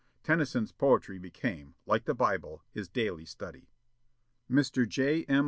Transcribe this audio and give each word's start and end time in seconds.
Tennyson's 0.23 0.71
poetry 0.71 1.19
became, 1.19 1.75
like 1.85 2.05
the 2.05 2.15
Bible, 2.15 2.63
his 2.71 2.89
daily 2.89 3.23
study. 3.25 3.69
Mr. 4.49 4.89
J. 4.89 5.25
M. 5.25 5.39